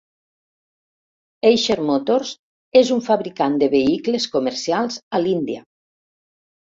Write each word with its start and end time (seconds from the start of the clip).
Eicher 1.49 1.75
Motors 1.89 2.31
és 2.81 2.91
un 2.95 3.03
fabricant 3.07 3.57
de 3.65 3.67
vehicles 3.75 4.25
comercials 4.37 4.97
a 5.19 5.21
l'Índia. 5.27 5.63